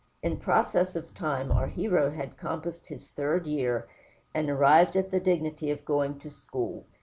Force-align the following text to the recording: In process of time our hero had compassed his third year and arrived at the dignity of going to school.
In 0.23 0.37
process 0.37 0.95
of 0.95 1.13
time 1.13 1.51
our 1.51 1.67
hero 1.67 2.09
had 2.09 2.35
compassed 2.35 2.87
his 2.87 3.09
third 3.09 3.45
year 3.45 3.87
and 4.33 4.49
arrived 4.49 4.95
at 4.95 5.11
the 5.11 5.19
dignity 5.19 5.69
of 5.69 5.85
going 5.85 6.17
to 6.21 6.31
school. 6.31 6.87